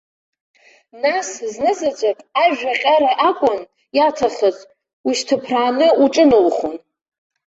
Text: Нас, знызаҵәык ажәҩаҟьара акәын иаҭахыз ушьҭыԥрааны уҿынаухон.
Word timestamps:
Нас, 1.03 1.27
знызаҵәык 1.53 2.19
ажәҩаҟьара 2.43 3.11
акәын 3.29 3.59
иаҭахыз 3.97 4.57
ушьҭыԥрааны 5.07 5.87
уҿынаухон. 6.03 6.75